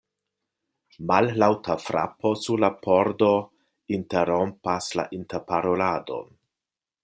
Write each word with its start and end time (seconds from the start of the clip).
Mallaŭta 1.09 1.75
frapo 1.83 2.31
sur 2.45 2.63
la 2.65 2.71
pordo 2.87 3.29
interrompas 3.99 4.89
la 5.01 5.09
interparoladon. 5.21 6.37